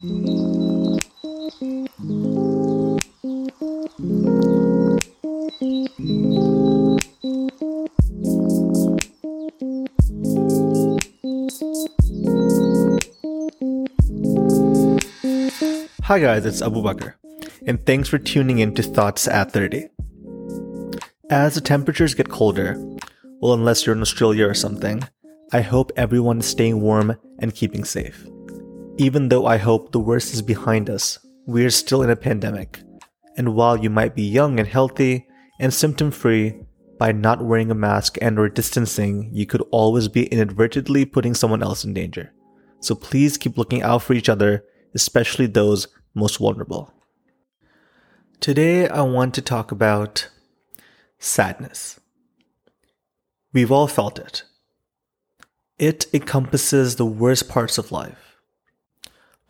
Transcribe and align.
Hi 0.00 0.08
guys, 16.18 16.46
it's 16.46 16.62
Abu 16.62 16.80
Bakr, 16.80 17.12
and 17.66 17.84
thanks 17.84 18.08
for 18.08 18.16
tuning 18.16 18.60
in 18.60 18.74
to 18.76 18.82
Thoughts 18.82 19.28
at 19.28 19.52
30. 19.52 19.86
As 21.28 21.56
the 21.56 21.60
temperatures 21.60 22.14
get 22.14 22.30
colder, 22.30 22.74
well, 23.42 23.52
unless 23.52 23.84
you're 23.84 23.94
in 23.94 24.00
Australia 24.00 24.48
or 24.48 24.54
something, 24.54 25.02
I 25.52 25.60
hope 25.60 25.92
everyone 25.94 26.38
is 26.38 26.46
staying 26.46 26.80
warm 26.80 27.18
and 27.40 27.54
keeping 27.54 27.84
safe. 27.84 28.26
Even 29.00 29.30
though 29.30 29.46
I 29.46 29.56
hope 29.56 29.92
the 29.92 29.98
worst 29.98 30.34
is 30.34 30.42
behind 30.42 30.90
us, 30.90 31.18
we 31.46 31.64
are 31.64 31.70
still 31.70 32.02
in 32.02 32.10
a 32.10 32.16
pandemic. 32.16 32.82
And 33.34 33.54
while 33.54 33.78
you 33.78 33.88
might 33.88 34.14
be 34.14 34.22
young 34.22 34.60
and 34.60 34.68
healthy 34.68 35.26
and 35.58 35.72
symptom 35.72 36.10
free, 36.10 36.60
by 36.98 37.10
not 37.10 37.42
wearing 37.42 37.70
a 37.70 37.74
mask 37.74 38.18
and 38.20 38.38
or 38.38 38.50
distancing, 38.50 39.30
you 39.32 39.46
could 39.46 39.62
always 39.70 40.08
be 40.08 40.26
inadvertently 40.26 41.06
putting 41.06 41.32
someone 41.32 41.62
else 41.62 41.82
in 41.82 41.94
danger. 41.94 42.34
So 42.80 42.94
please 42.94 43.38
keep 43.38 43.56
looking 43.56 43.80
out 43.80 44.02
for 44.02 44.12
each 44.12 44.28
other, 44.28 44.64
especially 44.94 45.46
those 45.46 45.88
most 46.14 46.36
vulnerable. 46.36 46.92
Today, 48.38 48.86
I 48.86 49.00
want 49.00 49.32
to 49.32 49.40
talk 49.40 49.72
about 49.72 50.28
sadness. 51.18 51.98
We've 53.54 53.72
all 53.72 53.86
felt 53.86 54.18
it. 54.18 54.42
It 55.78 56.04
encompasses 56.12 56.96
the 56.96 57.06
worst 57.06 57.48
parts 57.48 57.78
of 57.78 57.92
life 57.92 58.29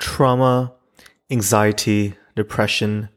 trauma, 0.00 0.72
anxiety, 1.30 2.16
depression, 2.34 3.08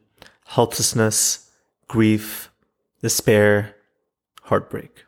helplessness, 0.46 1.50
grief, 1.88 2.50
despair, 3.02 3.74
heartbreak. 4.42 5.04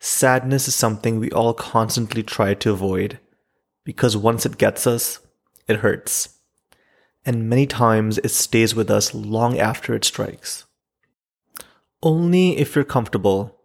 Sadness 0.00 0.68
is 0.68 0.74
something 0.74 1.18
we 1.18 1.30
all 1.30 1.52
constantly 1.52 2.22
try 2.22 2.54
to 2.54 2.72
avoid 2.72 3.18
because 3.84 4.16
once 4.16 4.46
it 4.46 4.56
gets 4.56 4.86
us, 4.86 5.18
it 5.66 5.76
hurts 5.76 6.38
and 7.28 7.46
many 7.46 7.66
times 7.66 8.16
it 8.24 8.30
stays 8.30 8.74
with 8.74 8.90
us 8.90 9.12
long 9.14 9.58
after 9.58 9.94
it 9.94 10.02
strikes. 10.02 10.64
Only 12.02 12.56
if 12.56 12.74
you're 12.74 12.84
comfortable, 12.84 13.60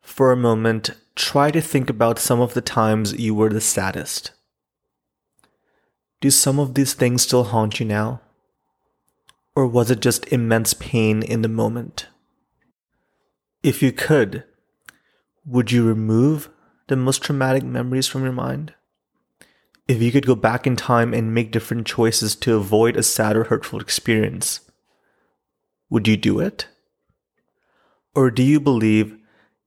for 0.00 0.32
a 0.32 0.36
moment, 0.36 0.90
try 1.14 1.52
to 1.52 1.60
think 1.60 1.88
about 1.88 2.18
some 2.18 2.40
of 2.40 2.54
the 2.54 2.60
times 2.60 3.12
you 3.12 3.36
were 3.36 3.50
the 3.50 3.60
saddest. 3.60 4.32
Do 6.22 6.30
some 6.30 6.58
of 6.58 6.72
these 6.72 6.94
things 6.94 7.20
still 7.20 7.44
haunt 7.44 7.78
you 7.80 7.84
now? 7.84 8.22
Or 9.54 9.66
was 9.66 9.90
it 9.90 10.00
just 10.00 10.32
immense 10.32 10.72
pain 10.72 11.22
in 11.22 11.42
the 11.42 11.48
moment? 11.48 12.06
If 13.62 13.82
you 13.82 13.92
could, 13.92 14.44
would 15.44 15.70
you 15.70 15.86
remove 15.86 16.48
the 16.88 16.96
most 16.96 17.22
traumatic 17.22 17.62
memories 17.62 18.06
from 18.06 18.22
your 18.22 18.32
mind? 18.32 18.72
if 19.88 20.00
you 20.00 20.12
could 20.12 20.26
go 20.26 20.34
back 20.34 20.66
in 20.66 20.76
time 20.76 21.12
and 21.12 21.34
make 21.34 21.50
different 21.50 21.86
choices 21.86 22.36
to 22.36 22.56
avoid 22.56 22.96
a 22.96 23.02
sad 23.02 23.36
or 23.36 23.44
hurtful 23.44 23.80
experience, 23.80 24.60
would 25.90 26.06
you 26.06 26.16
do 26.16 26.40
it? 26.40 26.68
Or 28.14 28.30
do 28.30 28.42
you 28.42 28.60
believe 28.60 29.16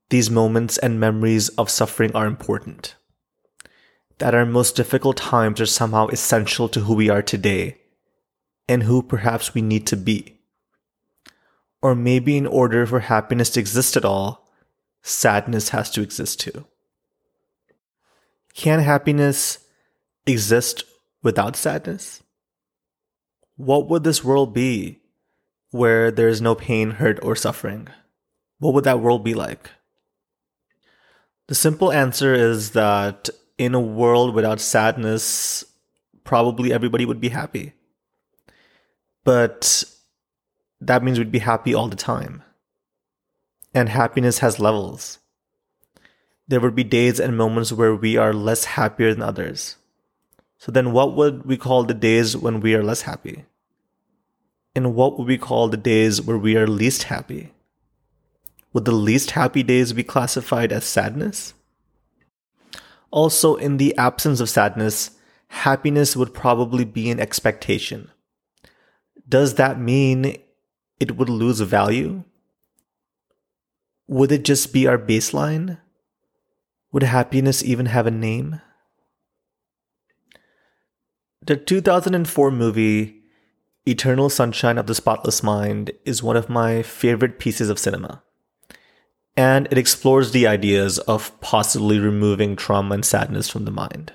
these 0.09 0.29
moments 0.29 0.77
and 0.77 0.99
memories 0.99 1.49
of 1.49 1.69
suffering 1.69 2.15
are 2.15 2.25
important? 2.25 2.95
That 4.19 4.33
our 4.33 4.45
most 4.45 4.75
difficult 4.75 5.17
times 5.17 5.59
are 5.59 5.65
somehow 5.65 6.07
essential 6.07 6.69
to 6.69 6.81
who 6.81 6.93
we 6.93 7.09
are 7.09 7.21
today 7.21 7.77
and 8.67 8.83
who 8.83 9.03
perhaps 9.03 9.53
we 9.53 9.61
need 9.61 9.85
to 9.87 9.97
be? 9.97 10.39
Or 11.81 11.95
maybe 11.95 12.37
in 12.37 12.47
order 12.47 12.85
for 12.85 13.01
happiness 13.01 13.49
to 13.51 13.59
exist 13.59 13.97
at 13.97 14.05
all, 14.05 14.49
sadness 15.01 15.69
has 15.69 15.91
to 15.91 16.01
exist 16.01 16.39
too. 16.39 16.65
Can 18.53 18.79
happiness 18.79 19.59
exist 20.25 20.83
without 21.21 21.55
sadness? 21.55 22.23
What 23.57 23.89
would 23.89 24.03
this 24.03 24.23
world 24.23 24.53
be 24.53 25.01
where 25.71 26.09
there 26.09 26.29
is 26.29 26.41
no 26.41 26.55
pain, 26.55 26.91
hurt, 26.91 27.19
or 27.21 27.35
suffering? 27.35 27.89
What 28.59 28.73
would 28.73 28.85
that 28.85 29.01
world 29.01 29.23
be 29.23 29.33
like? 29.33 29.71
The 31.47 31.55
simple 31.55 31.91
answer 31.91 32.33
is 32.33 32.71
that 32.71 33.29
in 33.57 33.73
a 33.73 33.79
world 33.79 34.33
without 34.33 34.59
sadness, 34.59 35.63
probably 36.23 36.73
everybody 36.73 37.05
would 37.05 37.21
be 37.21 37.29
happy. 37.29 37.73
But 39.23 39.83
that 40.81 41.03
means 41.03 41.17
we'd 41.17 41.31
be 41.31 41.39
happy 41.39 41.73
all 41.73 41.87
the 41.87 41.95
time. 41.95 42.43
And 43.73 43.89
happiness 43.89 44.39
has 44.39 44.59
levels. 44.59 45.19
There 46.47 46.59
would 46.59 46.75
be 46.75 46.83
days 46.83 47.19
and 47.19 47.35
moments 47.35 47.71
where 47.71 47.95
we 47.95 48.17
are 48.17 48.33
less 48.33 48.65
happier 48.65 49.13
than 49.13 49.23
others. 49.23 49.77
So 50.59 50.71
then 50.71 50.91
what 50.91 51.15
would 51.15 51.45
we 51.45 51.57
call 51.57 51.83
the 51.83 51.93
days 51.93 52.37
when 52.37 52.59
we 52.59 52.75
are 52.75 52.83
less 52.83 53.01
happy? 53.01 53.45
And 54.75 54.93
what 54.93 55.17
would 55.17 55.27
we 55.27 55.37
call 55.37 55.69
the 55.69 55.77
days 55.77 56.21
where 56.21 56.37
we 56.37 56.55
are 56.55 56.67
least 56.67 57.03
happy? 57.03 57.51
Would 58.73 58.85
the 58.85 58.91
least 58.91 59.31
happy 59.31 59.63
days 59.63 59.93
be 59.93 60.03
classified 60.03 60.71
as 60.71 60.85
sadness? 60.85 61.54
Also, 63.15 63.55
in 63.55 63.77
the 63.77 63.95
absence 63.95 64.41
of 64.41 64.49
sadness, 64.49 65.11
happiness 65.47 66.17
would 66.17 66.33
probably 66.33 66.83
be 66.83 67.09
an 67.09 67.17
expectation. 67.17 68.11
Does 69.27 69.53
that 69.53 69.79
mean 69.79 70.35
it 70.99 71.15
would 71.15 71.29
lose 71.29 71.61
value? 71.61 72.25
Would 74.09 74.33
it 74.33 74.43
just 74.43 74.73
be 74.73 74.85
our 74.85 74.97
baseline? 74.97 75.77
Would 76.91 77.03
happiness 77.03 77.63
even 77.63 77.85
have 77.85 78.05
a 78.05 78.11
name? 78.11 78.59
The 81.41 81.55
2004 81.55 82.51
movie 82.51 83.21
Eternal 83.85 84.29
Sunshine 84.29 84.77
of 84.77 84.87
the 84.87 84.95
Spotless 84.95 85.41
Mind 85.41 85.91
is 86.03 86.21
one 86.21 86.35
of 86.35 86.49
my 86.49 86.81
favorite 86.81 87.39
pieces 87.39 87.69
of 87.69 87.79
cinema. 87.79 88.24
And 89.37 89.67
it 89.69 89.77
explores 89.77 90.31
the 90.31 90.47
ideas 90.47 90.97
of 90.99 91.39
possibly 91.41 91.99
removing 91.99 92.55
trauma 92.55 92.95
and 92.95 93.05
sadness 93.05 93.49
from 93.49 93.65
the 93.65 93.71
mind. 93.71 94.13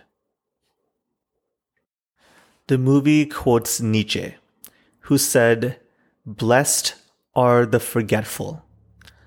The 2.68 2.78
movie 2.78 3.26
quotes 3.26 3.80
Nietzsche, 3.80 4.36
who 5.00 5.18
said, 5.18 5.78
Blessed 6.24 6.94
are 7.34 7.66
the 7.66 7.80
forgetful, 7.80 8.64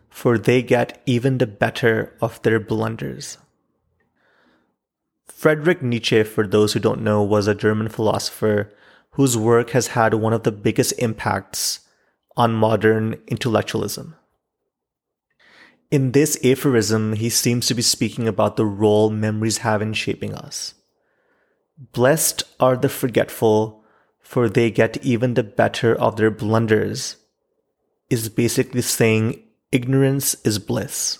for 0.09 0.37
they 0.37 0.61
get 0.61 1.01
even 1.05 1.37
the 1.37 1.47
better 1.47 2.15
of 2.21 2.41
their 2.41 2.59
blunders. 2.59 3.37
Friedrich 5.27 5.81
Nietzsche, 5.81 6.23
for 6.23 6.47
those 6.47 6.73
who 6.73 6.79
don't 6.79 7.01
know, 7.01 7.21
was 7.21 7.47
a 7.47 7.55
German 7.55 7.89
philosopher 7.89 8.71
whose 9.11 9.37
work 9.37 9.71
has 9.71 9.87
had 9.87 10.13
one 10.13 10.33
of 10.33 10.43
the 10.43 10.51
biggest 10.51 10.93
impacts 10.99 11.81
on 12.37 12.53
modern 12.53 13.21
intellectualism. 13.27 14.15
In 15.93 16.11
this 16.11 16.39
aphorism, 16.43 17.13
he 17.13 17.29
seems 17.29 17.67
to 17.67 17.75
be 17.75 17.83
speaking 17.83 18.27
about 18.27 18.57
the 18.57 18.65
role 18.65 19.11
memories 19.11 19.59
have 19.59 19.79
in 19.79 19.93
shaping 19.93 20.33
us. 20.33 20.73
Blessed 21.77 22.41
are 22.59 22.75
the 22.75 22.89
forgetful, 22.89 23.83
for 24.19 24.49
they 24.49 24.71
get 24.71 25.05
even 25.05 25.35
the 25.35 25.43
better 25.43 25.93
of 25.93 26.15
their 26.15 26.31
blunders, 26.31 27.17
is 28.09 28.27
basically 28.27 28.81
saying 28.81 29.43
ignorance 29.71 30.33
is 30.43 30.57
bliss. 30.57 31.19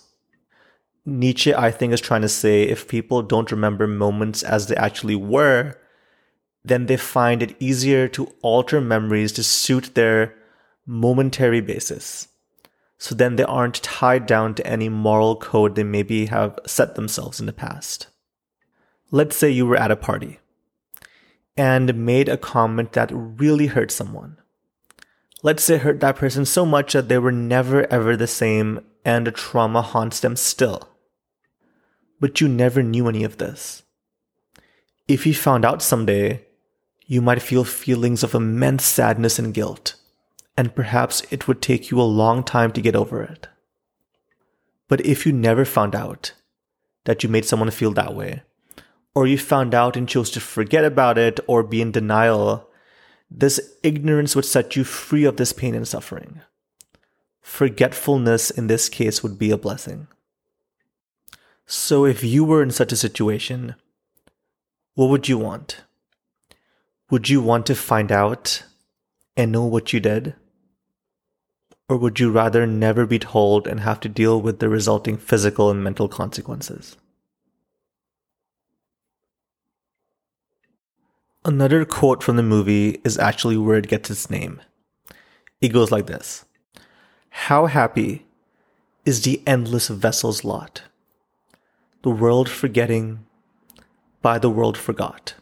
Nietzsche, 1.06 1.54
I 1.54 1.70
think, 1.70 1.94
is 1.94 2.02
trying 2.02 2.24
to 2.24 2.28
say 2.28 2.64
if 2.64 2.88
people 2.88 3.22
don't 3.22 3.52
remember 3.52 3.86
moments 3.86 4.42
as 4.42 4.66
they 4.66 4.76
actually 4.76 5.16
were, 5.16 5.78
then 6.66 6.88
they 6.88 6.98
find 6.98 7.44
it 7.44 7.56
easier 7.60 8.08
to 8.08 8.34
alter 8.42 8.82
memories 8.82 9.34
to 9.34 9.44
suit 9.44 9.94
their 9.94 10.34
momentary 10.88 11.62
basis. 11.62 12.28
So 13.04 13.14
then 13.14 13.36
they 13.36 13.44
aren't 13.44 13.84
tied 13.84 14.26
down 14.26 14.56
to 14.56 14.66
any 14.66 14.88
moral 14.88 15.36
code 15.36 15.76
they 15.76 15.84
maybe 15.84 16.28
have 16.28 16.58
set 16.66 16.96
themselves 16.96 17.42
in 17.42 17.48
the 17.48 17.52
past. 17.52 18.08
Let's 19.12 19.36
say 19.36 19.50
you 19.50 19.66
were 19.66 19.76
at 19.76 19.92
a 19.92 19.98
party 19.98 20.40
and 21.58 22.06
made 22.06 22.30
a 22.30 22.38
comment 22.38 22.94
that 22.94 23.12
really 23.14 23.68
hurt 23.68 23.92
someone. 23.92 24.38
Let's 25.42 25.66
say 25.66 25.78
hurt 25.78 26.00
that 26.00 26.16
person 26.16 26.46
so 26.46 26.66
much 26.66 26.94
that 26.94 27.10
they 27.10 27.18
were 27.18 27.32
never 27.32 27.92
ever 27.92 28.16
the 28.16 28.28
same 28.28 28.80
and 29.04 29.28
the 29.28 29.32
trauma 29.32 29.82
haunts 29.82 30.22
them 30.22 30.38
still 30.38 30.94
but 32.24 32.40
you 32.40 32.48
never 32.48 32.82
knew 32.82 33.10
any 33.10 33.26
of 33.26 33.38
this. 33.38 33.84
If 35.10 35.28
you 35.28 35.34
found 35.34 35.66
out 35.66 35.82
someday, 35.82 36.46
you 37.06 37.22
might 37.22 37.42
feel 37.42 37.66
feelings 37.66 38.24
of 38.24 38.34
immense 38.34 38.86
sadness 38.86 39.38
and 39.38 39.54
guilt, 39.54 39.96
and 40.56 40.76
perhaps 40.76 41.24
it 41.32 41.48
would 41.48 41.62
take 41.62 41.90
you 41.90 42.00
a 42.00 42.04
long 42.04 42.44
time 42.44 42.72
to 42.72 42.82
get 42.82 42.96
over 42.96 43.24
it. 43.24 43.48
But 44.88 45.06
if 45.06 45.26
you 45.26 45.32
never 45.32 45.66
found 45.66 45.96
out 45.96 46.34
that 47.06 47.24
you 47.24 47.30
made 47.30 47.46
someone 47.46 47.72
feel 47.72 47.92
that 47.94 48.16
way, 48.16 48.44
or 49.16 49.28
you 49.28 49.38
found 49.38 49.74
out 49.74 49.96
and 49.96 50.08
chose 50.08 50.30
to 50.32 50.40
forget 50.40 50.86
about 50.86 51.18
it 51.18 51.40
or 51.48 51.64
be 51.64 51.82
in 51.82 51.92
denial, 51.92 52.70
this 53.30 53.60
ignorance 53.82 54.36
would 54.36 54.46
set 54.46 54.76
you 54.76 54.84
free 54.84 55.26
of 55.26 55.38
this 55.38 55.54
pain 55.54 55.76
and 55.76 55.88
suffering. 55.88 56.42
Forgetfulness 57.42 58.52
in 58.52 58.68
this 58.68 58.90
case 58.90 59.24
would 59.24 59.38
be 59.38 59.52
a 59.52 59.58
blessing. 59.58 60.08
So, 61.66 62.06
if 62.06 62.24
you 62.24 62.44
were 62.44 62.62
in 62.62 62.72
such 62.72 62.92
a 62.92 62.98
situation, 62.98 63.76
what 64.96 65.10
would 65.10 65.28
you 65.28 65.38
want? 65.38 65.82
Would 67.10 67.30
you 67.30 67.42
want 67.42 67.66
to 67.68 67.76
find 67.76 68.12
out 68.12 68.64
and 69.36 69.52
know 69.52 69.66
what 69.66 69.94
you 69.94 70.00
did? 70.00 70.36
Or 71.90 71.98
would 71.98 72.20
you 72.20 72.32
rather 72.32 72.66
never 72.66 73.06
be 73.06 73.20
told 73.20 73.68
and 73.68 73.82
have 73.82 74.00
to 74.02 74.10
deal 74.10 74.42
with 74.42 74.60
the 74.60 74.70
resulting 74.70 75.18
physical 75.18 75.70
and 75.70 75.84
mental 75.84 76.08
consequences? 76.08 76.98
Another 81.46 81.84
quote 81.84 82.24
from 82.24 82.38
the 82.38 82.44
movie 82.44 83.02
is 83.04 83.18
actually 83.18 83.58
where 83.58 83.78
it 83.78 83.90
gets 83.90 84.10
its 84.10 84.30
name. 84.30 84.62
It 85.60 85.70
goes 85.70 85.92
like 85.92 86.06
this 86.06 86.46
How 87.30 87.66
happy 87.66 88.26
is 89.06 89.22
the 89.22 89.42
endless 89.46 89.90
vessel's 89.90 90.46
lot? 90.46 90.84
The 92.04 92.10
world 92.10 92.50
forgetting, 92.50 93.26
by 94.22 94.40
the 94.40 94.50
world 94.50 94.78
forgot. 94.78 95.34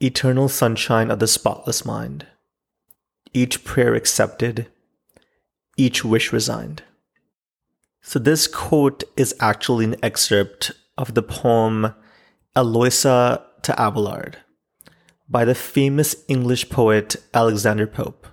Eternal 0.00 0.48
sunshine 0.48 1.10
of 1.12 1.20
the 1.20 1.28
spotless 1.28 1.84
mind. 1.84 2.26
Each 3.32 3.62
prayer 3.64 3.94
accepted, 3.94 4.66
each 5.76 6.04
wish 6.04 6.32
resigned. 6.32 6.82
So, 8.02 8.18
this 8.18 8.46
quote 8.46 9.04
is 9.16 9.34
actually 9.40 9.84
an 9.84 9.96
excerpt 10.02 10.72
of 10.96 11.14
the 11.14 11.22
poem 11.22 11.94
Eloisa 12.54 13.44
to 13.62 13.82
Abelard 13.82 14.38
by 15.28 15.44
the 15.44 15.54
famous 15.54 16.14
English 16.28 16.70
poet 16.70 17.16
Alexander 17.34 17.86
Pope. 17.86 18.26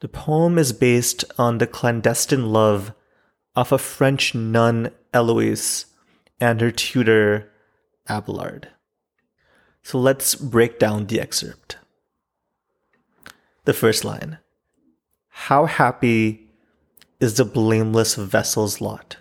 The 0.00 0.08
poem 0.08 0.58
is 0.58 0.72
based 0.72 1.24
on 1.38 1.58
the 1.58 1.66
clandestine 1.66 2.52
love 2.52 2.92
of 3.54 3.70
a 3.70 3.78
French 3.78 4.34
nun, 4.34 4.90
Eloise, 5.12 5.86
and 6.40 6.60
her 6.60 6.72
tutor, 6.72 7.52
Abelard. 8.08 8.68
So 9.82 9.98
let's 9.98 10.34
break 10.34 10.78
down 10.78 11.06
the 11.06 11.20
excerpt. 11.20 11.76
The 13.64 13.74
first 13.74 14.04
line 14.04 14.38
How 15.32 15.64
happy 15.64 16.46
is 17.18 17.36
the 17.36 17.44
blameless 17.44 18.14
vessel's 18.14 18.80
lot? 18.80 19.16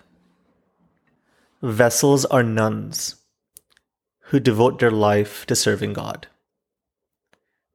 Vessels 1.61 2.25
are 2.25 2.43
nuns 2.43 3.15
who 4.25 4.39
devote 4.39 4.79
their 4.79 4.91
life 4.91 5.45
to 5.45 5.55
serving 5.55 5.93
God. 5.93 6.27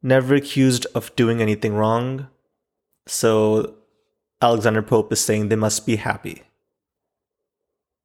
Never 0.03 0.35
accused 0.35 0.87
of 0.94 1.17
doing 1.17 1.41
anything 1.41 1.75
wrong, 1.75 2.29
so 3.06 3.75
Alexander 4.43 4.83
Pope 4.83 5.12
is 5.12 5.21
saying 5.21 5.49
they 5.49 5.56
must 5.56 5.87
be 5.87 5.97
happy. 5.97 6.43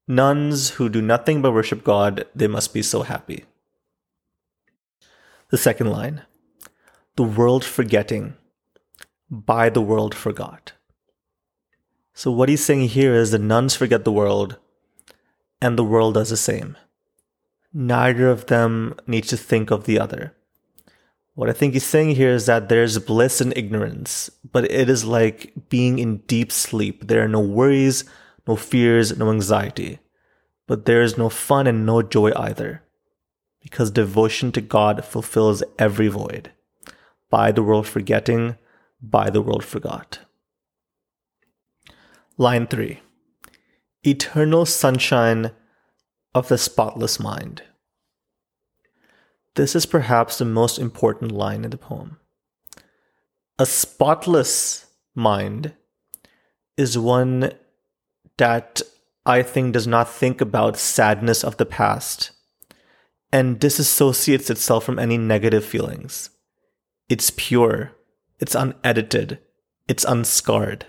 Nuns 0.07 0.72
who 0.72 0.88
do 0.89 1.01
nothing 1.01 1.42
but 1.42 1.54
worship 1.54 1.83
God, 1.83 2.25
they 2.33 2.48
must 2.48 2.74
be 2.74 2.81
so 2.81 3.04
happy. 3.04 3.45
The 5.50 5.57
second 5.57 5.89
line 5.89 6.22
the 7.18 7.24
world 7.24 7.66
forgetting, 7.66 8.36
by 9.31 9.69
the 9.69 9.81
world 9.81 10.13
forgot. 10.13 10.74
So, 12.13 12.30
what 12.30 12.50
he's 12.50 12.63
saying 12.63 12.89
here 12.89 13.16
is 13.16 13.31
the 13.31 13.39
nuns 13.39 13.75
forget 13.75 14.04
the 14.04 14.12
world, 14.12 14.60
and 15.60 15.80
the 15.80 15.83
world 15.83 16.13
does 16.13 16.30
the 16.30 16.38
same 16.38 16.75
neither 17.74 18.30
of 18.30 18.48
them 18.48 18.95
needs 19.07 19.30
to 19.30 19.38
think 19.38 19.72
of 19.72 19.86
the 19.86 20.00
other. 20.00 20.36
What 21.33 21.50
I 21.50 21.54
think 21.54 21.74
he's 21.74 21.86
saying 21.86 22.16
here 22.16 22.31
is 22.31 22.45
that 22.45 22.68
there's 22.68 23.00
bliss 23.00 23.39
in 23.39 23.54
ignorance, 23.56 24.30
but 24.51 24.69
it 24.69 24.89
is 24.89 25.06
like 25.06 25.54
being 25.69 25.98
in 25.98 26.18
deep 26.28 26.51
sleep. 26.51 27.07
There 27.07 27.24
are 27.24 27.28
no 27.28 27.39
worries, 27.39 28.04
no 28.48 28.56
fears, 28.56 29.18
no 29.18 29.31
anxiety. 29.31 30.00
But 30.68 30.86
there 30.86 31.01
is 31.01 31.18
no 31.18 31.30
fun 31.30 31.68
and 31.68 31.86
no 31.86 32.01
joy 32.01 32.31
either. 32.36 32.83
Because 33.62 33.92
devotion 33.92 34.51
to 34.54 34.62
God 34.62 35.06
fulfills 35.06 35.63
every 35.80 36.07
void. 36.07 36.51
By 37.30 37.51
the 37.51 37.63
world 37.63 37.88
forgetting, 37.88 38.57
by 39.01 39.30
the 39.30 39.42
world 39.42 39.63
forgot. 39.63 40.19
Line 42.38 42.68
3 42.68 43.00
Eternal 44.03 44.65
sunshine 44.65 45.51
of 46.33 46.48
the 46.48 46.57
spotless 46.57 47.19
mind. 47.19 47.63
This 49.56 49.75
is 49.75 49.86
perhaps 49.86 50.38
the 50.38 50.45
most 50.45 50.80
important 50.80 51.31
line 51.31 51.63
in 51.63 51.71
the 51.71 51.77
poem. 51.77 52.18
A 53.59 53.65
spotless 53.65 54.88
mind 55.13 55.74
is 56.77 56.97
one 56.97 57.51
that 58.38 58.81
I 59.25 59.44
think 59.44 59.74
does 59.74 59.86
not 59.86 60.09
think 60.09 60.42
about 60.42 60.77
sadness 60.77 61.44
of 61.44 61.57
the 61.57 61.65
past 61.65 62.31
and 63.31 63.59
disassociates 63.59 64.50
itself 64.50 64.83
from 64.83 64.97
any 64.97 65.18
negative 65.18 65.63
feelings. 65.63 66.31
It's 67.07 67.30
pure, 67.30 67.92
it's 68.42 68.56
unedited, 68.56 69.40
it's 69.88 70.04
unscarred, 70.04 70.88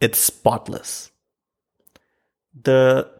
it's 0.00 0.18
spotless. 0.18 1.10
The 2.62 3.10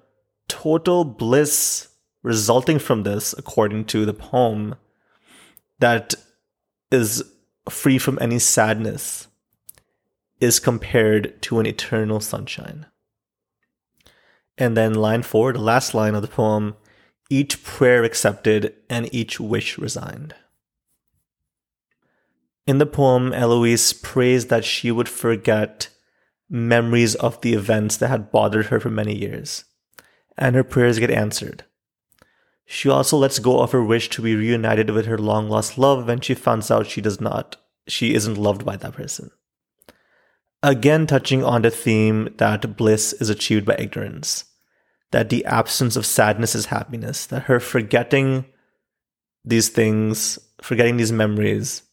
total 0.49 1.05
bliss 1.05 1.89
resulting 2.23 2.79
from 2.79 3.03
this, 3.03 3.35
according 3.37 3.85
to 3.87 4.07
the 4.07 4.15
poem, 4.15 4.77
that 5.81 6.15
is 6.91 7.23
free 7.69 7.99
from 7.99 8.19
any 8.21 8.39
sadness, 8.39 9.29
is 10.41 10.61
compared 10.61 11.41
to 11.43 11.59
an 11.59 11.67
eternal 11.67 12.21
sunshine. 12.21 12.87
And 14.57 14.77
then 14.77 14.95
line 14.95 15.23
four, 15.23 15.53
the 15.53 15.61
last 15.61 15.95
line 15.95 16.15
of 16.15 16.23
the 16.23 16.29
poem, 16.29 16.77
each 17.31 17.63
prayer 17.63 18.05
accepted 18.05 18.75
and 18.89 19.13
each 19.13 19.39
wish 19.39 19.79
resigned. 19.79 20.35
In 22.69 22.77
the 22.77 22.85
poem, 22.85 23.33
Eloise 23.33 23.95
prays 23.95 24.49
that 24.49 24.63
she 24.63 24.91
would 24.91 25.09
forget 25.09 25.89
memories 26.51 27.15
of 27.15 27.41
the 27.41 27.55
events 27.55 27.97
that 27.97 28.09
had 28.09 28.31
bothered 28.31 28.67
her 28.67 28.79
for 28.79 28.91
many 28.91 29.17
years 29.17 29.65
and 30.37 30.55
her 30.55 30.63
prayers 30.63 30.99
get 30.99 31.11
answered. 31.11 31.65
She 32.67 32.91
also 32.91 33.17
lets 33.17 33.39
go 33.39 33.61
of 33.61 33.73
her 33.73 33.83
wish 33.83 34.11
to 34.11 34.21
be 34.21 34.37
reunited 34.37 34.91
with 34.91 35.07
her 35.07 35.17
long 35.17 35.49
lost 35.49 35.79
love 35.79 36.07
when 36.07 36.21
she 36.21 36.35
finds 36.35 36.71
out 36.71 36.87
she 36.87 37.01
does 37.01 37.23
not, 37.23 37.57
she 37.87 38.15
isn't 38.15 38.37
loved 38.37 38.67
by 38.67 38.77
that 38.77 38.93
person. 38.93 39.31
Again, 40.63 41.07
touching 41.07 41.43
on 41.43 41.63
the 41.63 41.71
theme 41.71 42.35
that 42.37 42.77
bliss 42.77 43.15
is 43.15 43.31
achieved 43.31 43.65
by 43.65 43.77
ignorance, 43.79 44.45
that 45.11 45.31
the 45.31 45.43
absence 45.47 45.97
of 45.97 46.05
sadness 46.05 46.55
is 46.55 46.67
happiness, 46.67 47.25
that 47.25 47.45
her 47.45 47.61
forgetting 47.61 48.45
these 49.43 49.71
things, 49.71 50.39
forgetting 50.61 50.99
these 50.99 51.13
memories, 51.13 51.85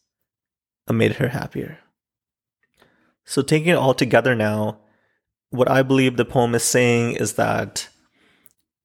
made 0.92 1.14
her 1.14 1.28
happier. 1.28 1.78
So, 3.24 3.42
taking 3.42 3.68
it 3.68 3.76
all 3.76 3.94
together 3.94 4.34
now, 4.34 4.78
what 5.50 5.70
I 5.70 5.82
believe 5.82 6.16
the 6.16 6.24
poem 6.24 6.54
is 6.54 6.62
saying 6.62 7.16
is 7.16 7.34
that 7.34 7.88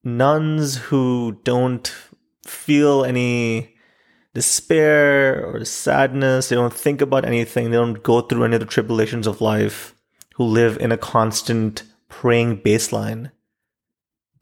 nuns 0.02 0.76
who 0.76 1.38
don't 1.44 1.94
feel 2.46 3.04
any 3.04 3.76
despair 4.34 5.44
or 5.44 5.64
sadness, 5.64 6.48
they 6.48 6.56
don't 6.56 6.74
think 6.74 7.00
about 7.00 7.24
anything, 7.24 7.70
they 7.70 7.76
don't 7.76 8.02
go 8.02 8.20
through 8.20 8.44
any 8.44 8.54
of 8.54 8.60
the 8.60 8.66
tribulations 8.66 9.26
of 9.26 9.40
life, 9.40 9.94
who 10.34 10.44
live 10.44 10.76
in 10.78 10.90
a 10.90 10.96
constant 10.96 11.84
praying 12.08 12.60
baseline, 12.60 13.30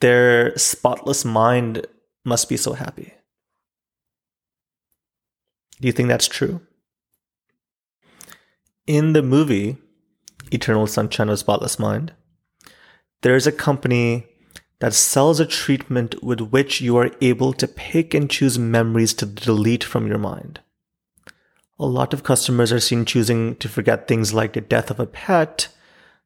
their 0.01 0.57
spotless 0.57 1.25
mind 1.25 1.87
must 2.25 2.49
be 2.49 2.57
so 2.57 2.73
happy. 2.73 3.13
Do 5.81 5.87
you 5.87 5.93
think 5.93 6.09
that's 6.09 6.29
true? 6.29 6.61
In 8.91 9.13
the 9.13 9.23
movie 9.23 9.77
Eternal 10.51 10.89
Sunshine 10.89 11.29
of 11.29 11.39
Spotless 11.39 11.79
Mind, 11.79 12.13
there's 13.23 13.47
a 13.47 13.53
company 13.53 14.27
that 14.81 14.95
sells 14.95 15.39
a 15.39 15.47
treatment 15.47 16.21
with 16.25 16.41
which 16.41 16.81
you 16.81 16.97
are 16.97 17.13
able 17.21 17.53
to 17.53 17.69
pick 17.69 18.15
and 18.15 18.29
choose 18.29 18.59
memories 18.59 19.15
to 19.15 19.27
delete 19.27 19.85
from 19.85 20.09
your 20.09 20.19
mind. 20.19 20.59
A 21.79 21.87
lot 21.87 22.13
of 22.13 22.25
customers 22.25 22.73
are 22.73 22.81
seen 22.81 23.05
choosing 23.05 23.55
to 23.59 23.69
forget 23.69 24.09
things 24.09 24.35
like 24.35 24.55
the 24.55 24.61
death 24.61 24.91
of 24.91 24.99
a 24.99 25.07
pet, 25.07 25.69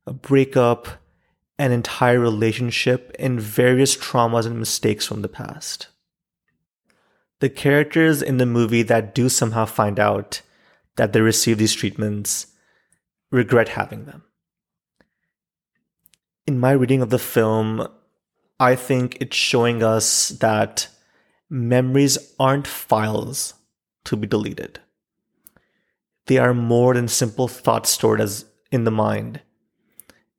a 0.07 0.15
breakup, 0.15 0.89
an 1.59 1.71
entire 1.71 2.19
relationship, 2.19 3.15
and 3.19 3.43
various 3.43 3.95
traumas 3.95 4.47
and 4.47 4.59
mistakes 4.59 5.05
from 5.05 5.21
the 5.21 5.29
past. 5.29 5.89
The 7.41 7.51
characters 7.51 8.23
in 8.23 8.39
the 8.39 8.47
movie 8.47 8.85
that 8.85 9.15
do 9.15 9.29
somehow 9.29 9.67
find 9.67 10.01
out 10.01 10.41
that 10.97 11.13
they 11.13 11.21
receive 11.21 11.59
these 11.59 11.75
treatments 11.75 12.47
regret 13.35 13.71
having 13.71 14.05
them. 14.05 14.23
In 16.47 16.61
my 16.61 16.71
reading 16.71 17.03
of 17.03 17.11
the 17.11 17.19
film, 17.19 17.87
I 18.61 18.77
think 18.77 19.19
it's 19.21 19.37
showing 19.37 19.83
us 19.83 20.29
that 20.29 20.89
memories 21.51 22.17
aren't 22.39 22.67
files 22.67 23.55
to 24.05 24.17
be 24.17 24.27
deleted. 24.27 24.81
They 26.27 26.39
are 26.39 26.55
more 26.55 26.95
than 26.95 27.09
simple 27.09 27.49
thoughts 27.49 27.91
stored 27.91 28.21
as 28.21 28.45
in 28.71 28.85
the 28.85 28.91
mind, 28.91 29.41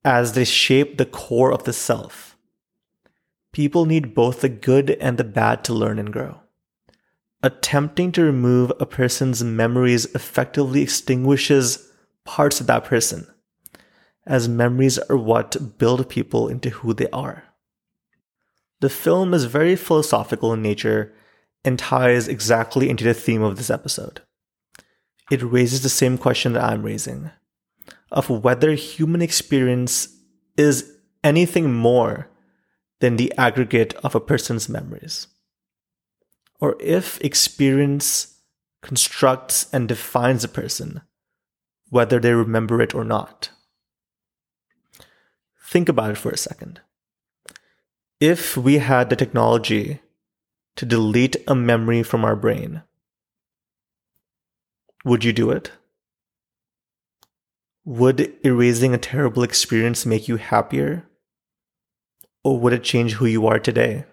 as 0.04 0.34
they 0.34 0.46
shape 0.46 0.98
the 0.98 1.06
core 1.06 1.52
of 1.52 1.66
the 1.66 1.74
self. 1.74 2.38
People 3.52 3.86
need 3.86 4.16
both 4.16 4.42
the 4.42 4.50
good 4.50 4.92
and 4.92 5.18
the 5.18 5.24
bad 5.24 5.64
to 5.66 5.74
learn 5.74 6.00
and 6.00 6.14
grow. 6.14 6.42
Attempting 7.44 8.12
to 8.14 8.24
remove 8.24 8.72
a 8.80 8.86
person's 8.86 9.44
memories 9.44 10.06
effectively 10.16 10.82
extinguishes 10.82 11.92
parts 12.26 12.60
of 12.60 12.68
that 12.68 12.84
person, 12.84 13.28
as 14.26 14.50
memories 14.50 14.98
are 14.98 15.18
what 15.18 15.78
build 15.78 16.10
people 16.10 16.48
into 16.48 16.70
who 16.70 16.94
they 16.94 17.10
are. 17.12 17.44
The 18.82 18.90
film 18.90 19.34
is 19.34 19.46
very 19.46 19.76
philosophical 19.76 20.52
in 20.54 20.62
nature 20.62 21.14
and 21.64 21.80
ties 21.80 22.28
exactly 22.28 22.90
into 22.90 23.04
the 23.04 23.14
theme 23.14 23.42
of 23.42 23.58
this 23.58 23.70
episode. 23.70 24.22
It 25.32 25.42
raises 25.42 25.82
the 25.82 25.90
same 25.90 26.18
question 26.18 26.54
that 26.54 26.64
I'm 26.64 26.84
raising 26.84 27.32
of 28.12 28.30
whether 28.30 28.74
human 28.74 29.22
experience 29.22 30.08
is 30.58 30.92
anything 31.24 31.74
more 31.74 32.30
than 33.00 33.18
the 33.18 33.34
aggregate 33.38 33.94
of 33.96 34.16
a 34.16 34.20
person's 34.20 34.70
memories. 34.70 35.28
Or 36.60 36.78
if 36.80 37.20
experience 37.22 38.40
constructs 38.82 39.68
and 39.74 39.88
defines 39.88 40.44
a 40.44 40.48
person, 40.48 41.02
whether 41.90 42.20
they 42.20 42.34
remember 42.34 42.82
it 42.82 42.96
or 42.96 43.04
not. 43.04 43.50
Think 45.62 45.90
about 45.90 46.12
it 46.12 46.18
for 46.18 46.32
a 46.32 46.38
second 46.38 46.82
if 48.20 48.56
we 48.56 48.78
had 48.78 49.10
the 49.10 49.16
technology 49.16 50.00
to 50.76 50.86
delete 50.86 51.36
a 51.48 51.56
memory 51.56 52.04
from 52.04 52.24
our 52.24 52.36
brain, 52.36 52.84
would 55.04 55.24
you 55.24 55.34
do 55.34 55.52
it? 55.52 55.72
Would 57.84 58.34
erasing 58.44 58.94
a 58.94 58.98
terrible 58.98 59.44
experience 59.44 60.06
make 60.06 60.28
you 60.28 60.38
happier? 60.38 61.08
Or 62.44 62.60
would 62.60 62.74
it 62.74 62.84
change 62.84 63.14
who 63.14 63.26
you 63.26 63.46
are 63.48 63.60
today? 63.60 64.06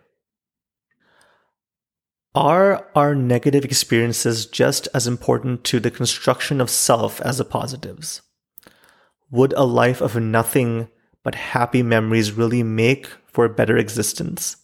Are 2.34 2.88
our 2.94 3.14
negative 3.14 3.62
experiences 3.62 4.46
just 4.46 4.88
as 4.94 5.06
important 5.06 5.64
to 5.64 5.78
the 5.78 5.90
construction 5.90 6.62
of 6.62 6.70
self 6.70 7.20
as 7.20 7.36
the 7.36 7.44
positives? 7.44 8.22
Would 9.30 9.52
a 9.52 9.64
life 9.64 10.00
of 10.00 10.16
nothing 10.16 10.88
but 11.22 11.34
happy 11.34 11.82
memories 11.82 12.32
really 12.32 12.62
make 12.62 13.06
for 13.26 13.44
a 13.44 13.50
better 13.50 13.76
existence? 13.76 14.56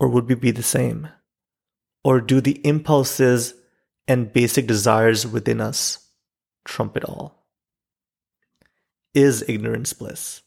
Or 0.00 0.08
would 0.08 0.28
we 0.28 0.34
be 0.34 0.50
the 0.50 0.64
same? 0.64 1.08
Or 2.02 2.20
do 2.20 2.40
the 2.40 2.60
impulses 2.66 3.54
and 4.08 4.32
basic 4.32 4.66
desires 4.66 5.24
within 5.24 5.60
us 5.60 6.08
trump 6.64 6.96
it 6.96 7.04
all? 7.04 7.46
Is 9.14 9.48
ignorance 9.48 9.92
bliss? 9.92 10.42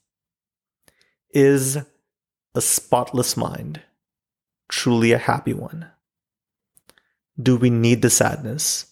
Is 1.33 1.77
a 2.53 2.61
spotless 2.61 3.38
mind 3.38 3.83
truly 4.67 5.13
a 5.13 5.17
happy 5.17 5.53
one? 5.53 5.89
Do 7.41 7.55
we 7.55 7.69
need 7.69 8.01
the 8.01 8.10
sadness 8.10 8.88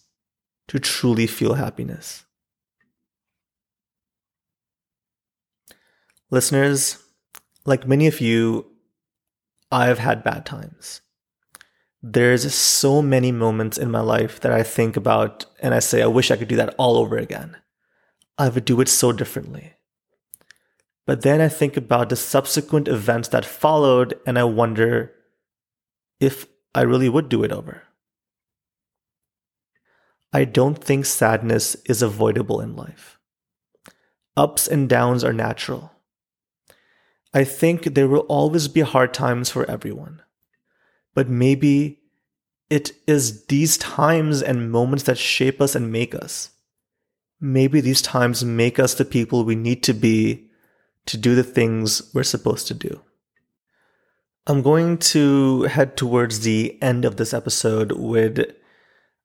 to 0.68 0.78
truly 0.78 1.26
feel 1.26 1.54
happiness? 1.54 2.24
Listeners, 6.30 7.02
like 7.64 7.86
many 7.86 8.06
of 8.06 8.20
you, 8.20 8.66
I've 9.70 9.98
had 9.98 10.24
bad 10.24 10.46
times. 10.46 11.00
There's 12.02 12.54
so 12.54 13.02
many 13.02 13.32
moments 13.32 13.76
in 13.76 13.90
my 13.90 14.00
life 14.00 14.40
that 14.40 14.52
I 14.52 14.62
think 14.62 14.96
about 14.96 15.46
and 15.60 15.74
I 15.74 15.80
say, 15.80 16.02
I 16.02 16.06
wish 16.06 16.30
I 16.30 16.36
could 16.36 16.48
do 16.48 16.56
that 16.56 16.74
all 16.78 16.96
over 16.96 17.16
again. 17.16 17.56
I 18.38 18.48
would 18.48 18.64
do 18.64 18.80
it 18.80 18.88
so 18.88 19.12
differently. 19.12 19.74
But 21.06 21.22
then 21.22 21.40
I 21.40 21.48
think 21.48 21.76
about 21.76 22.08
the 22.08 22.16
subsequent 22.16 22.86
events 22.86 23.28
that 23.28 23.44
followed 23.44 24.18
and 24.26 24.38
I 24.38 24.44
wonder 24.44 25.12
if 26.20 26.46
I 26.74 26.82
really 26.82 27.08
would 27.08 27.28
do 27.28 27.42
it 27.42 27.52
over. 27.52 27.82
I 30.32 30.44
don't 30.44 30.82
think 30.82 31.06
sadness 31.06 31.74
is 31.86 32.02
avoidable 32.02 32.60
in 32.60 32.76
life. 32.76 33.18
Ups 34.36 34.68
and 34.68 34.88
downs 34.88 35.24
are 35.24 35.32
natural. 35.32 35.92
I 37.32 37.44
think 37.44 37.82
there 37.94 38.08
will 38.08 38.26
always 38.28 38.68
be 38.68 38.80
hard 38.80 39.12
times 39.12 39.50
for 39.50 39.68
everyone. 39.70 40.22
But 41.14 41.28
maybe 41.28 42.00
it 42.70 42.92
is 43.06 43.46
these 43.46 43.78
times 43.78 44.42
and 44.42 44.70
moments 44.70 45.04
that 45.04 45.18
shape 45.18 45.60
us 45.60 45.74
and 45.74 45.90
make 45.90 46.14
us. 46.14 46.50
Maybe 47.40 47.80
these 47.80 48.02
times 48.02 48.44
make 48.44 48.78
us 48.78 48.94
the 48.94 49.04
people 49.04 49.44
we 49.44 49.54
need 49.56 49.82
to 49.84 49.94
be 49.94 50.48
to 51.06 51.16
do 51.16 51.34
the 51.34 51.44
things 51.44 52.10
we're 52.12 52.22
supposed 52.22 52.66
to 52.68 52.74
do. 52.74 53.00
I'm 54.46 54.62
going 54.62 54.98
to 54.98 55.62
head 55.64 55.96
towards 55.96 56.40
the 56.40 56.80
end 56.82 57.04
of 57.04 57.16
this 57.16 57.34
episode 57.34 57.92
with 57.92 58.54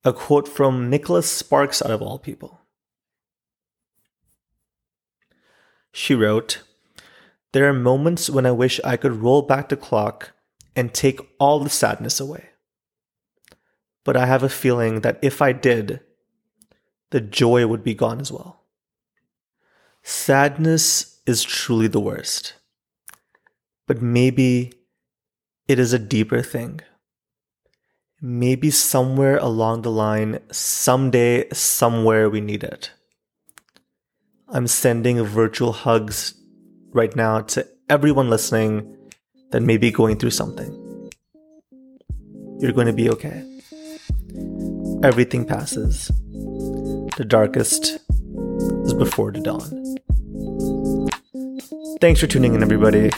a 0.04 0.12
quote 0.12 0.46
from 0.46 0.90
Nicholas 0.90 1.30
Sparks, 1.30 1.80
out 1.82 1.90
of 1.90 2.02
all 2.02 2.18
people. 2.18 2.60
She 5.92 6.14
wrote, 6.14 6.62
there 7.52 7.68
are 7.68 7.72
moments 7.72 8.28
when 8.28 8.46
I 8.46 8.50
wish 8.50 8.80
I 8.82 8.96
could 8.96 9.22
roll 9.22 9.42
back 9.42 9.68
the 9.68 9.76
clock 9.76 10.32
and 10.74 10.92
take 10.92 11.20
all 11.38 11.60
the 11.60 11.70
sadness 11.70 12.18
away. 12.18 12.50
But 14.04 14.16
I 14.16 14.26
have 14.26 14.42
a 14.42 14.48
feeling 14.48 15.00
that 15.02 15.20
if 15.22 15.40
I 15.40 15.52
did, 15.52 16.00
the 17.10 17.20
joy 17.20 17.66
would 17.66 17.84
be 17.84 17.94
gone 17.94 18.20
as 18.20 18.32
well. 18.32 18.64
Sadness 20.02 21.20
is 21.26 21.44
truly 21.44 21.86
the 21.86 22.00
worst. 22.00 22.54
But 23.86 24.02
maybe 24.02 24.72
it 25.68 25.78
is 25.78 25.92
a 25.92 25.98
deeper 25.98 26.42
thing. 26.42 26.80
Maybe 28.26 28.70
somewhere 28.70 29.36
along 29.36 29.82
the 29.82 29.90
line, 29.90 30.38
someday, 30.50 31.46
somewhere, 31.52 32.30
we 32.30 32.40
need 32.40 32.64
it. 32.64 32.90
I'm 34.48 34.66
sending 34.66 35.22
virtual 35.22 35.74
hugs 35.74 36.32
right 36.94 37.14
now 37.14 37.42
to 37.42 37.68
everyone 37.90 38.30
listening 38.30 38.96
that 39.50 39.60
may 39.60 39.76
be 39.76 39.90
going 39.90 40.16
through 40.16 40.30
something. 40.30 40.72
You're 42.60 42.72
going 42.72 42.86
to 42.86 42.94
be 42.94 43.10
okay. 43.10 43.44
Everything 45.02 45.44
passes. 45.44 46.08
The 47.18 47.26
darkest 47.28 47.98
is 48.86 48.94
before 48.94 49.32
the 49.32 49.40
dawn. 49.40 49.96
Thanks 52.00 52.20
for 52.20 52.26
tuning 52.26 52.54
in, 52.54 52.62
everybody. 52.62 53.10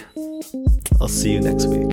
I'll 1.00 1.06
see 1.06 1.32
you 1.32 1.40
next 1.40 1.66
week. 1.66 1.92